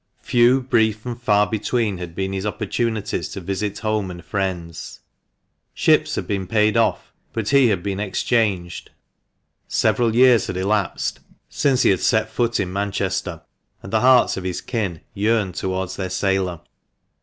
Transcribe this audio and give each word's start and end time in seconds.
Few, 0.23 0.61
brief, 0.61 1.05
and 1.05 1.21
far 1.21 1.45
between 1.45 1.99
had 1.99 2.15
been 2.15 2.33
his 2.33 2.43
oppor 2.43 2.65
tunities 2.67 3.31
to 3.33 3.39
visit 3.39 3.77
home 3.77 4.09
and 4.09 4.25
friends. 4.25 5.01
Ships 5.75 6.15
had 6.15 6.25
been 6.25 6.47
paid 6.47 6.75
off, 6.75 7.13
but 7.33 7.49
he 7.49 7.67
had 7.67 7.83
been 7.83 7.99
ex 7.99 8.23
changed, 8.23 8.89
several 9.67 10.15
years 10.15 10.47
had 10.47 10.57
elapsed 10.57 11.19
since 11.49 11.83
he 11.83 11.91
had 11.91 11.99
set 11.99 12.31
foot 12.31 12.59
in 12.59 12.73
Manchester, 12.73 13.43
and 13.83 13.93
the 13.93 14.01
hearts 14.01 14.37
of 14.37 14.43
his 14.43 14.59
kin 14.59 15.01
yearned 15.13 15.53
towards 15.53 15.97
their 15.97 16.09
sailor. 16.09 16.61